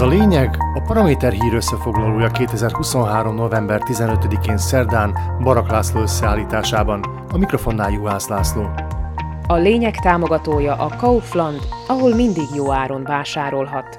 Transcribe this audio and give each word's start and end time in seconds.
Ez 0.00 0.06
a 0.06 0.08
lényeg 0.08 0.56
a 0.74 0.80
Paraméter 0.86 1.32
hír 1.32 1.54
összefoglalója 1.54 2.28
2023. 2.30 3.34
november 3.34 3.82
15-én 3.84 4.58
szerdán 4.58 5.18
Barak 5.42 5.70
László 5.70 6.00
összeállításában. 6.00 7.00
A 7.32 7.38
mikrofonnál 7.38 7.90
Juhász 7.90 8.28
László. 8.28 8.70
A 9.46 9.54
lényeg 9.54 9.96
támogatója 9.96 10.74
a 10.74 10.96
Kaufland, 10.96 11.60
ahol 11.86 12.14
mindig 12.14 12.46
jó 12.54 12.72
áron 12.72 13.02
vásárolhat. 13.02 13.98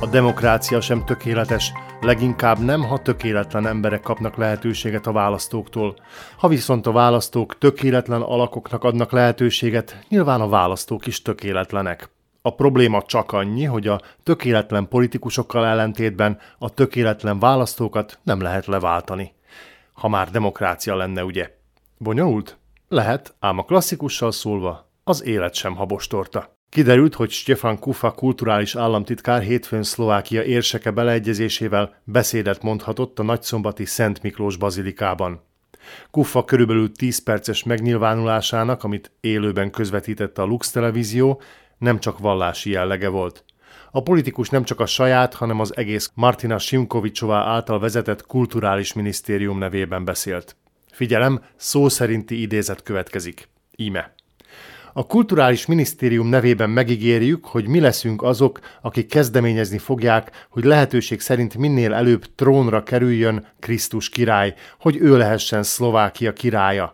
A 0.00 0.06
demokrácia 0.06 0.80
sem 0.80 1.04
tökéletes, 1.04 1.72
leginkább 2.00 2.58
nem, 2.58 2.82
ha 2.82 2.98
tökéletlen 2.98 3.66
emberek 3.66 4.00
kapnak 4.00 4.36
lehetőséget 4.36 5.06
a 5.06 5.12
választóktól. 5.12 5.96
Ha 6.38 6.48
viszont 6.48 6.86
a 6.86 6.92
választók 6.92 7.58
tökéletlen 7.58 8.22
alakoknak 8.22 8.84
adnak 8.84 9.12
lehetőséget, 9.12 9.98
nyilván 10.08 10.40
a 10.40 10.48
választók 10.48 11.06
is 11.06 11.22
tökéletlenek. 11.22 12.16
A 12.42 12.54
probléma 12.54 13.02
csak 13.02 13.32
annyi, 13.32 13.64
hogy 13.64 13.86
a 13.86 14.00
tökéletlen 14.22 14.88
politikusokkal 14.88 15.66
ellentétben 15.66 16.38
a 16.58 16.70
tökéletlen 16.70 17.38
választókat 17.38 18.18
nem 18.22 18.40
lehet 18.40 18.66
leváltani. 18.66 19.32
Ha 19.92 20.08
már 20.08 20.30
demokrácia 20.30 20.96
lenne, 20.96 21.24
ugye? 21.24 21.50
Bonyolult? 21.98 22.58
Lehet, 22.88 23.34
ám 23.38 23.58
a 23.58 23.64
klasszikussal 23.64 24.32
szólva 24.32 24.90
az 25.04 25.24
élet 25.24 25.54
sem 25.54 25.74
habostorta. 25.74 26.56
Kiderült, 26.68 27.14
hogy 27.14 27.30
Stefan 27.30 27.78
Kufa 27.78 28.10
kulturális 28.10 28.76
államtitkár 28.76 29.42
hétfőn 29.42 29.82
Szlovákia 29.82 30.42
érseke 30.42 30.90
beleegyezésével 30.90 32.00
beszédet 32.04 32.62
mondhatott 32.62 33.18
a 33.18 33.22
nagyszombati 33.22 33.84
Szent 33.84 34.22
Miklós 34.22 34.56
bazilikában. 34.56 35.40
Kufa 36.10 36.44
körülbelül 36.44 36.92
10 36.92 37.22
perces 37.22 37.62
megnyilvánulásának, 37.62 38.84
amit 38.84 39.10
élőben 39.20 39.70
közvetítette 39.70 40.42
a 40.42 40.44
Lux 40.44 40.70
televízió, 40.70 41.40
nem 41.78 41.98
csak 42.00 42.18
vallási 42.18 42.70
jellege 42.70 43.08
volt. 43.08 43.44
A 43.90 44.02
politikus 44.02 44.48
nem 44.48 44.64
csak 44.64 44.80
a 44.80 44.86
saját, 44.86 45.34
hanem 45.34 45.60
az 45.60 45.76
egész 45.76 46.10
Martina 46.14 46.58
Simkovicsová 46.58 47.44
által 47.44 47.78
vezetett 47.78 48.26
kulturális 48.26 48.92
minisztérium 48.92 49.58
nevében 49.58 50.04
beszélt. 50.04 50.56
Figyelem, 50.92 51.42
szó 51.56 51.88
szerinti 51.88 52.40
idézet 52.40 52.82
következik. 52.82 53.48
Íme. 53.76 54.14
A 54.92 55.06
kulturális 55.06 55.66
minisztérium 55.66 56.28
nevében 56.28 56.70
megígérjük, 56.70 57.44
hogy 57.44 57.66
mi 57.66 57.80
leszünk 57.80 58.22
azok, 58.22 58.60
akik 58.80 59.08
kezdeményezni 59.08 59.78
fogják, 59.78 60.46
hogy 60.50 60.64
lehetőség 60.64 61.20
szerint 61.20 61.56
minél 61.56 61.94
előbb 61.94 62.24
trónra 62.34 62.82
kerüljön 62.82 63.46
Krisztus 63.58 64.08
király, 64.08 64.54
hogy 64.80 64.96
ő 64.96 65.16
lehessen 65.16 65.62
Szlovákia 65.62 66.32
királya. 66.32 66.92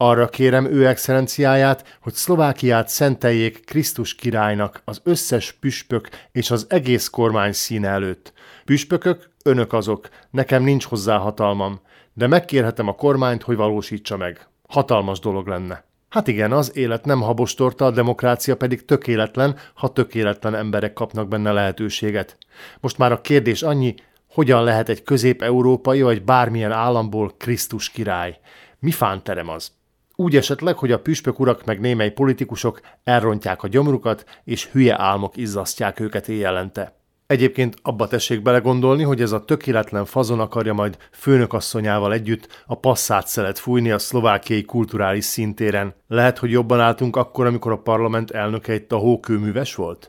Arra 0.00 0.28
kérem 0.28 0.64
ő 0.64 0.86
excellenciáját, 0.86 1.98
hogy 2.00 2.12
Szlovákiát 2.12 2.88
szenteljék 2.88 3.64
Krisztus 3.64 4.14
királynak 4.14 4.82
az 4.84 5.00
összes 5.04 5.52
püspök 5.52 6.08
és 6.32 6.50
az 6.50 6.66
egész 6.68 7.08
kormány 7.08 7.52
színe 7.52 7.88
előtt. 7.88 8.32
Püspökök, 8.64 9.30
önök 9.44 9.72
azok, 9.72 10.08
nekem 10.30 10.62
nincs 10.62 10.84
hozzá 10.84 11.16
hatalmam, 11.16 11.80
de 12.14 12.26
megkérhetem 12.26 12.88
a 12.88 12.94
kormányt, 12.94 13.42
hogy 13.42 13.56
valósítsa 13.56 14.16
meg. 14.16 14.48
Hatalmas 14.68 15.18
dolog 15.18 15.46
lenne. 15.46 15.84
Hát 16.08 16.28
igen, 16.28 16.52
az 16.52 16.76
élet 16.76 17.04
nem 17.04 17.20
habostorta, 17.20 17.84
a 17.84 17.90
demokrácia 17.90 18.56
pedig 18.56 18.84
tökéletlen, 18.84 19.56
ha 19.74 19.92
tökéletlen 19.92 20.54
emberek 20.54 20.92
kapnak 20.92 21.28
benne 21.28 21.52
lehetőséget. 21.52 22.36
Most 22.80 22.98
már 22.98 23.12
a 23.12 23.20
kérdés 23.20 23.62
annyi, 23.62 23.94
hogyan 24.30 24.64
lehet 24.64 24.88
egy 24.88 25.02
közép-európai 25.02 26.02
vagy 26.02 26.22
bármilyen 26.22 26.72
államból 26.72 27.34
Krisztus 27.38 27.90
király? 27.90 28.38
Mi 28.78 28.90
fánterem 28.90 29.48
az? 29.48 29.76
Úgy 30.20 30.36
esetleg, 30.36 30.78
hogy 30.78 30.92
a 30.92 31.00
püspök 31.00 31.40
urak 31.40 31.64
meg 31.64 31.80
némely 31.80 32.10
politikusok 32.10 32.80
elrontják 33.04 33.62
a 33.62 33.68
gyomrukat, 33.68 34.24
és 34.44 34.66
hülye 34.66 35.00
álmok 35.00 35.36
izzasztják 35.36 36.00
őket 36.00 36.28
éjjelente. 36.28 36.96
Egyébként 37.26 37.76
abba 37.82 38.08
tessék 38.08 38.42
belegondolni, 38.42 39.02
hogy 39.02 39.20
ez 39.20 39.32
a 39.32 39.44
tökéletlen 39.44 40.04
fazon 40.04 40.40
akarja 40.40 40.72
majd 40.72 40.96
főnökasszonyával 41.12 42.12
együtt 42.12 42.64
a 42.66 42.74
passzát 42.74 43.26
szelet 43.26 43.58
fújni 43.58 43.90
a 43.90 43.98
szlovákiai 43.98 44.64
kulturális 44.64 45.24
szintéren. 45.24 45.94
Lehet, 46.08 46.38
hogy 46.38 46.50
jobban 46.50 46.80
álltunk 46.80 47.16
akkor, 47.16 47.46
amikor 47.46 47.72
a 47.72 47.78
parlament 47.78 48.30
elnöke 48.30 48.72
egy 48.72 48.86
tahókőműves 48.86 49.74
volt? 49.74 50.08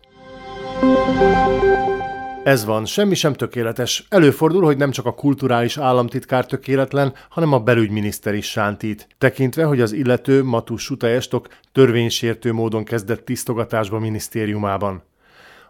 Ez 2.50 2.66
van, 2.66 2.86
semmi 2.86 3.16
sem 3.16 3.34
tökéletes. 3.34 4.06
Előfordul, 4.10 4.64
hogy 4.64 4.78
nem 4.78 4.92
csak 4.92 5.06
a 5.06 5.14
kulturális 5.14 5.78
államtitkár 5.78 6.46
tökéletlen, 6.46 7.14
hanem 7.30 7.54
a 7.54 7.60
belügyminiszter 7.60 8.34
is 8.34 8.50
sántít. 8.50 9.08
Tekintve, 9.18 9.64
hogy 9.64 9.82
az 9.82 9.92
illető 9.92 10.44
Matus 10.44 10.84
Sutajestok 10.84 11.48
törvénysértő 11.72 12.54
módon 12.54 12.84
kezdett 12.84 13.26
tisztogatásba 13.26 14.00
minisztériumában. 14.00 15.04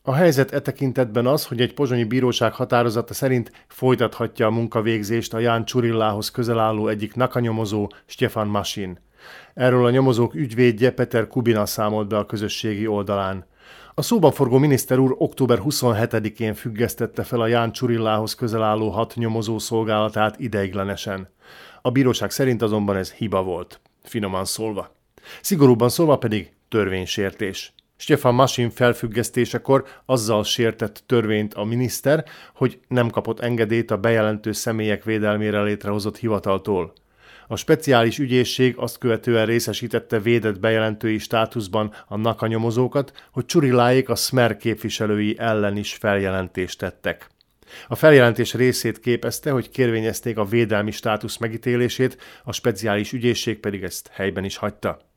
A 0.01 0.13
helyzet 0.13 0.51
e 0.51 0.59
tekintetben 0.59 1.27
az, 1.27 1.45
hogy 1.45 1.61
egy 1.61 1.73
pozsonyi 1.73 2.03
bíróság 2.03 2.53
határozata 2.53 3.13
szerint 3.13 3.51
folytathatja 3.67 4.45
a 4.45 4.51
munkavégzést 4.51 5.33
a 5.33 5.39
Ján 5.39 5.65
Csurillához 5.65 6.31
közel 6.31 6.59
álló 6.59 6.87
egyik 6.87 7.15
nakanyomozó, 7.15 7.91
Stefan 8.05 8.47
Masin. 8.47 8.99
Erről 9.53 9.85
a 9.85 9.89
nyomozók 9.89 10.33
ügyvédje 10.33 10.91
Peter 10.91 11.27
Kubina 11.27 11.65
számolt 11.65 12.07
be 12.07 12.17
a 12.17 12.25
közösségi 12.25 12.87
oldalán. 12.87 13.45
A 13.99 14.01
szóban 14.01 14.31
forgó 14.31 14.57
miniszter 14.57 14.99
úr 14.99 15.15
október 15.17 15.59
27-én 15.63 16.53
függesztette 16.53 17.23
fel 17.23 17.41
a 17.41 17.47
Ján 17.47 17.71
Csurillához 17.71 18.35
közel 18.35 18.63
álló 18.63 18.89
hat 18.89 19.13
nyomozó 19.15 19.59
szolgálatát 19.59 20.39
ideiglenesen. 20.39 21.29
A 21.81 21.89
bíróság 21.91 22.31
szerint 22.31 22.61
azonban 22.61 22.95
ez 22.95 23.11
hiba 23.11 23.43
volt, 23.43 23.81
finoman 24.03 24.45
szólva. 24.45 24.95
Szigorúban 25.41 25.89
szólva 25.89 26.17
pedig 26.17 26.51
törvénysértés. 26.69 27.73
Stefan 27.95 28.33
Masin 28.33 28.69
felfüggesztésekor 28.69 29.85
azzal 30.05 30.43
sértett 30.43 31.03
törvényt 31.05 31.53
a 31.53 31.63
miniszter, 31.63 32.25
hogy 32.55 32.79
nem 32.87 33.09
kapott 33.09 33.39
engedélyt 33.39 33.91
a 33.91 33.97
bejelentő 33.97 34.51
személyek 34.51 35.03
védelmére 35.03 35.61
létrehozott 35.61 36.17
hivataltól. 36.17 36.93
A 37.51 37.55
speciális 37.55 38.19
ügyészség 38.19 38.77
azt 38.77 38.97
követően 38.97 39.45
részesítette 39.45 40.19
védett 40.19 40.59
bejelentői 40.59 41.17
státuszban 41.17 41.93
a 42.07 42.17
NAKA 42.17 42.47
nyomozókat, 42.47 43.27
hogy 43.31 43.45
Csuriláék 43.45 44.09
a 44.09 44.15
Smer 44.15 44.57
képviselői 44.57 45.35
ellen 45.39 45.77
is 45.77 45.93
feljelentést 45.93 46.79
tettek. 46.79 47.29
A 47.87 47.95
feljelentés 47.95 48.53
részét 48.53 48.99
képezte, 48.99 49.51
hogy 49.51 49.69
kérvényezték 49.69 50.37
a 50.37 50.45
védelmi 50.45 50.91
státusz 50.91 51.37
megítélését, 51.37 52.17
a 52.43 52.51
speciális 52.51 53.11
ügyészség 53.11 53.59
pedig 53.59 53.83
ezt 53.83 54.09
helyben 54.13 54.43
is 54.43 54.57
hagyta. 54.57 55.08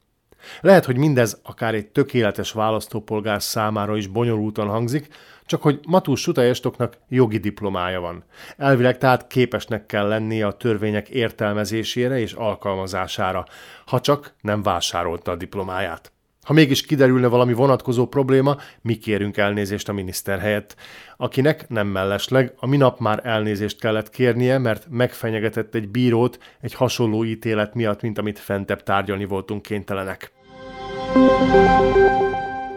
Lehet, 0.61 0.85
hogy 0.85 0.97
mindez 0.97 1.41
akár 1.43 1.75
egy 1.75 1.87
tökéletes 1.87 2.53
választópolgár 2.53 3.43
számára 3.43 3.97
is 3.97 4.07
bonyolultan 4.07 4.69
hangzik, 4.69 5.09
csak 5.47 5.63
hogy 5.63 5.81
Matús 5.87 6.21
Sutajestoknak 6.21 6.99
jogi 7.09 7.39
diplomája 7.39 8.01
van. 8.01 8.25
Elvileg 8.57 8.99
tehát 8.99 9.27
képesnek 9.27 9.87
kell 9.87 10.09
lennie 10.09 10.47
a 10.47 10.57
törvények 10.57 11.09
értelmezésére 11.09 12.19
és 12.19 12.33
alkalmazására, 12.33 13.47
ha 13.87 14.01
csak 14.01 14.35
nem 14.41 14.63
vásárolta 14.63 15.31
a 15.31 15.37
diplomáját. 15.37 16.13
Ha 16.43 16.53
mégis 16.53 16.83
kiderülne 16.83 17.27
valami 17.27 17.53
vonatkozó 17.53 18.07
probléma, 18.07 18.57
mi 18.81 18.95
kérünk 18.95 19.37
elnézést 19.37 19.89
a 19.89 19.93
miniszter 19.93 20.39
helyett, 20.39 20.77
akinek 21.17 21.69
nem 21.69 21.87
mellesleg 21.87 22.53
a 22.57 22.67
minap 22.67 22.99
már 23.01 23.21
elnézést 23.25 23.79
kellett 23.79 24.11
kérnie, 24.11 24.59
mert 24.59 24.87
megfenyegetett 24.91 25.75
egy 25.75 25.89
bírót 25.89 26.39
egy 26.61 26.75
hasonló 26.75 27.25
ítélet 27.25 27.75
miatt, 27.75 28.03
mint 28.03 28.19
amit 28.19 28.39
fentebb 28.39 28.83
tárgyalni 28.83 29.25
voltunk 29.25 29.63
kénytelenek. 29.63 30.33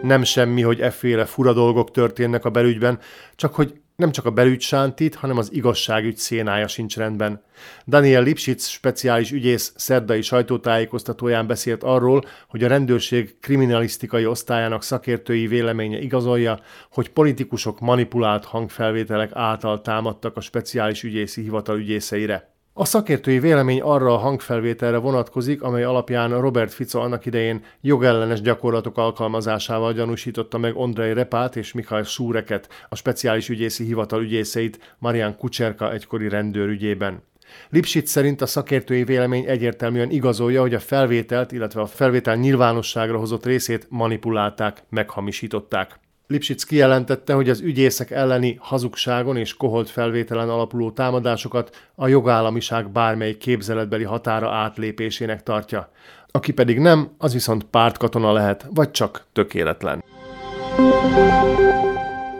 Nem 0.02 0.24
semmi, 0.24 0.62
hogy 0.62 0.82
efféle 0.82 1.26
fura 1.26 1.54
dolgok 1.54 1.92
történnek 1.92 2.46
a 2.46 2.50
belügyben, 2.50 3.00
csak 3.36 3.56
hogy 3.56 3.74
nem 3.96 4.12
csak 4.12 4.26
a 4.26 4.32
belügy 4.32 4.62
sántít, 4.62 5.16
hanem 5.16 5.38
az 5.38 5.54
igazságügy 5.54 6.18
szénája 6.18 6.68
sincs 6.68 6.98
rendben. 6.98 7.44
Daniel 7.88 8.24
Lipschitz, 8.24 8.68
speciális 8.68 9.32
ügyész 9.32 9.74
szerdai 9.76 10.22
sajtótájékoztatóján 10.22 11.48
beszélt 11.48 11.84
arról, 11.84 12.24
hogy 12.48 12.64
a 12.64 12.68
rendőrség 12.68 13.40
kriminalisztikai 13.40 14.26
osztályának 14.26 14.84
szakértői 14.84 15.48
véleménye 15.48 16.00
igazolja, 16.00 16.60
hogy 16.92 17.10
politikusok 17.10 17.80
manipulált 17.80 18.46
hangfelvételek 18.46 19.30
által 19.34 19.82
támadtak 19.82 20.38
a 20.38 20.42
speciális 20.42 21.04
ügyészi 21.04 21.42
hivatal 21.42 21.78
ügyészeire. 21.78 22.55
A 22.78 22.86
szakértői 22.86 23.40
vélemény 23.40 23.82
arra 23.82 24.14
a 24.14 24.18
hangfelvételre 24.18 24.98
vonatkozik, 24.98 25.62
amely 25.62 25.84
alapján 25.84 26.42
Robert 26.42 26.74
Fico 26.74 27.00
annak 27.00 27.26
idején 27.26 27.64
jogellenes 27.82 28.42
gyakorlatok 28.42 28.98
alkalmazásával 28.98 29.94
gyanúsította 29.94 30.58
meg 30.58 30.76
Ondrej 30.76 31.14
Repát 31.14 31.56
és 31.56 31.74
Mikhail 31.74 32.04
Súreket, 32.04 32.70
a 32.90 32.96
speciális 32.96 33.50
ügyészi 33.50 33.84
hivatal 33.84 34.22
ügyészeit 34.24 34.96
Marian 35.00 35.38
Kucserka 35.38 35.94
egykori 35.94 36.30
rendőr 36.30 36.68
ügyében. 36.68 37.24
Lipschitz 37.70 38.12
szerint 38.12 38.42
a 38.42 38.46
szakértői 38.46 39.04
vélemény 39.04 39.46
egyértelműen 39.46 40.10
igazolja, 40.10 40.62
hogy 40.62 40.74
a 40.74 40.80
felvételt, 40.80 41.52
illetve 41.52 41.82
a 41.82 41.86
felvétel 41.86 42.36
nyilvánosságra 42.36 43.18
hozott 43.18 43.46
részét 43.46 43.88
manipulálták, 43.90 44.84
meghamisították. 44.90 46.00
Lipschitz 46.28 46.64
kijelentette, 46.64 47.34
hogy 47.34 47.50
az 47.50 47.60
ügyészek 47.60 48.12
elleni 48.12 48.58
hazugságon 48.60 49.38
és 49.38 49.54
koholt 49.54 49.90
felvételen 49.90 50.50
alapuló 50.50 50.92
támadásokat 50.92 51.90
a 51.96 52.08
jogállamiság 52.08 52.90
bármely 52.90 53.38
képzeletbeli 53.38 54.04
határa 54.04 54.52
átlépésének 54.52 55.44
tartja. 55.44 55.92
Aki 56.32 56.54
pedig 56.54 56.80
nem, 56.80 57.10
az 57.18 57.34
viszont 57.34 57.64
pártkatona 57.64 58.32
lehet, 58.32 58.66
vagy 58.74 58.92
csak 58.92 59.26
tökéletlen. 59.34 60.04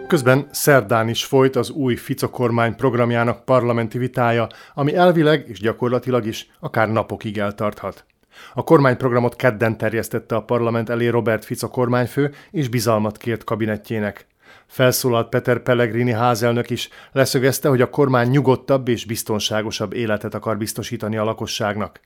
Közben 0.08 0.48
szerdán 0.52 1.10
is 1.10 1.26
folyt 1.26 1.56
az 1.56 1.70
új 1.70 1.96
Fico 1.96 2.30
kormány 2.30 2.76
programjának 2.76 3.46
parlamenti 3.46 3.98
vitája, 3.98 4.48
ami 4.74 4.96
elvileg 4.96 5.46
és 5.48 5.60
gyakorlatilag 5.60 6.26
is 6.26 6.48
akár 6.60 6.92
napokig 6.92 7.38
eltarthat. 7.38 8.06
A 8.54 8.64
kormányprogramot 8.64 9.36
kedden 9.36 9.78
terjesztette 9.78 10.36
a 10.36 10.44
parlament 10.44 10.90
elé 10.90 11.08
Robert 11.08 11.46
Fico 11.46 11.68
kormányfő, 11.68 12.34
és 12.52 12.68
bizalmat 12.68 13.18
kért 13.18 13.44
kabinettjének. 13.44 14.26
Felszólalt 14.68 15.30
Peter 15.30 15.60
Pellegrini 15.60 16.12
házelnök 16.12 16.70
is, 16.70 16.90
leszögezte, 17.12 17.70
hogy 17.70 17.82
a 17.82 17.90
kormány 17.90 18.30
nyugodtabb 18.30 18.88
és 18.88 19.06
biztonságosabb 19.06 19.94
életet 19.94 20.34
akar 20.34 20.58
biztosítani 20.58 21.18
a 21.18 21.24
lakosságnak. 21.24 22.00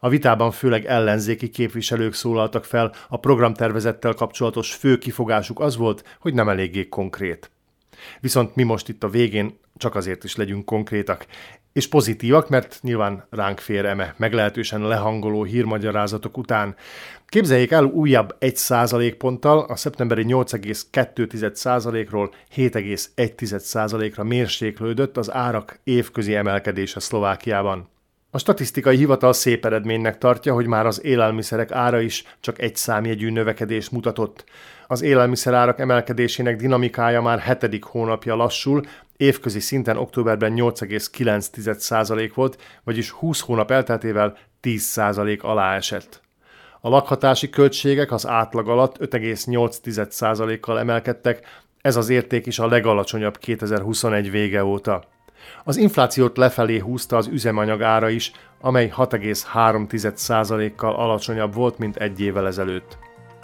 A 0.00 0.08
vitában 0.08 0.50
főleg 0.50 0.84
ellenzéki 0.84 1.50
képviselők 1.50 2.14
szólaltak 2.14 2.64
fel, 2.64 2.92
a 3.08 3.18
programtervezettel 3.18 4.14
kapcsolatos 4.14 4.74
fő 4.74 4.98
kifogásuk 4.98 5.60
az 5.60 5.76
volt, 5.76 6.16
hogy 6.20 6.34
nem 6.34 6.48
eléggé 6.48 6.88
konkrét. 6.88 7.50
Viszont 8.20 8.54
mi 8.54 8.62
most 8.62 8.88
itt 8.88 9.02
a 9.02 9.08
végén 9.08 9.58
csak 9.76 9.94
azért 9.94 10.24
is 10.24 10.36
legyünk 10.36 10.64
konkrétak. 10.64 11.26
És 11.76 11.88
pozitívak, 11.88 12.48
mert 12.48 12.78
nyilván 12.82 13.26
ránk 13.30 13.58
fér 13.58 13.84
eme 13.84 14.14
meglehetősen 14.16 14.80
lehangoló 14.80 15.44
hírmagyarázatok 15.44 16.38
után. 16.38 16.76
Képzeljék 17.26 17.70
el 17.70 17.84
újabb 17.84 18.36
1% 18.40 19.14
ponttal 19.18 19.58
a 19.58 19.76
szeptemberi 19.76 20.24
8,2%-ról 20.28 22.34
7,1%-ra 22.56 24.24
mérséklődött 24.24 25.16
az 25.16 25.32
árak 25.32 25.78
évközi 25.84 26.34
emelkedése 26.34 27.00
Szlovákiában. 27.00 27.88
A 28.36 28.38
statisztikai 28.38 28.96
hivatal 28.96 29.32
szép 29.32 29.64
eredménynek 29.64 30.18
tartja, 30.18 30.54
hogy 30.54 30.66
már 30.66 30.86
az 30.86 31.04
élelmiszerek 31.04 31.72
ára 31.72 32.00
is 32.00 32.24
csak 32.40 32.60
egy 32.60 32.76
számjegyű 32.76 33.30
növekedés 33.30 33.88
mutatott. 33.88 34.44
Az 34.86 35.02
élelmiszerárak 35.02 35.78
emelkedésének 35.78 36.56
dinamikája 36.56 37.22
már 37.22 37.38
hetedik 37.38 37.84
hónapja 37.84 38.34
lassul, 38.34 38.82
évközi 39.16 39.60
szinten 39.60 39.96
októberben 39.96 40.52
8,9% 40.56 42.30
volt, 42.34 42.62
vagyis 42.84 43.10
20 43.10 43.40
hónap 43.40 43.70
elteltével 43.70 44.36
10% 44.62 45.40
alá 45.40 45.76
esett. 45.76 46.20
A 46.80 46.88
lakhatási 46.88 47.50
költségek 47.50 48.12
az 48.12 48.26
átlag 48.26 48.68
alatt 48.68 48.96
5,8%-kal 48.98 50.78
emelkedtek, 50.78 51.46
ez 51.80 51.96
az 51.96 52.08
érték 52.08 52.46
is 52.46 52.58
a 52.58 52.66
legalacsonyabb 52.66 53.38
2021 53.38 54.30
vége 54.30 54.64
óta. 54.64 55.14
Az 55.64 55.76
inflációt 55.76 56.36
lefelé 56.36 56.78
húzta 56.78 57.16
az 57.16 57.26
üzemanyag 57.26 57.82
ára 57.82 58.08
is, 58.08 58.32
amely 58.60 58.92
6,3%-kal 58.96 60.94
alacsonyabb 60.94 61.54
volt, 61.54 61.78
mint 61.78 61.96
egy 61.96 62.20
évvel 62.20 62.46
ezelőtt. 62.46 62.98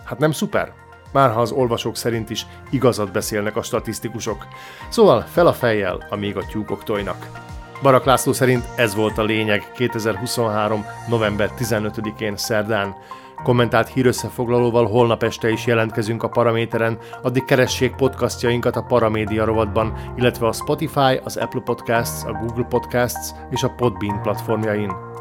Hát 0.04 0.18
nem 0.18 0.32
szuper? 0.32 0.72
Már 1.12 1.30
ha 1.30 1.40
az 1.40 1.50
olvasók 1.50 1.96
szerint 1.96 2.30
is 2.30 2.46
igazat 2.70 3.12
beszélnek 3.12 3.56
a 3.56 3.62
statisztikusok. 3.62 4.46
Szóval 4.88 5.20
fel 5.20 5.46
a 5.46 5.52
fejjel, 5.52 6.06
amíg 6.10 6.36
a 6.36 6.46
tyúkok 6.46 6.84
tojnak. 6.84 7.50
Barak 7.82 8.04
László 8.04 8.32
szerint 8.32 8.64
ez 8.76 8.94
volt 8.94 9.18
a 9.18 9.22
lényeg 9.22 9.72
2023. 9.74 10.84
november 11.08 11.50
15-én 11.58 12.36
szerdán. 12.36 12.94
Kommentált 13.42 13.88
hírösszefoglalóval 13.88 14.86
holnap 14.86 15.22
este 15.22 15.50
is 15.50 15.66
jelentkezünk 15.66 16.22
a 16.22 16.28
Paraméteren, 16.28 16.98
addig 17.22 17.44
keressék 17.44 17.94
podcastjainkat 17.94 18.76
a 18.76 18.82
Paramédia 18.82 19.44
rovatban, 19.44 20.12
illetve 20.16 20.46
a 20.46 20.52
Spotify, 20.52 21.20
az 21.24 21.36
Apple 21.36 21.60
Podcasts, 21.60 22.24
a 22.24 22.32
Google 22.32 22.66
Podcasts 22.68 23.30
és 23.50 23.62
a 23.62 23.74
Podbean 23.76 24.22
platformjain. 24.22 25.11